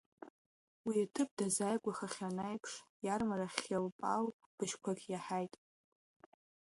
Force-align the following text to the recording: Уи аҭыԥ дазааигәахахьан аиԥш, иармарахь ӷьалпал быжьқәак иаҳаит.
Уи 0.85 0.95
аҭыԥ 1.05 1.29
дазааигәахахьан 1.37 2.37
аиԥш, 2.47 2.71
иармарахь 3.07 3.59
ӷьалпал 3.65 4.25
быжьқәак 4.55 4.99
иаҳаит. 5.11 5.53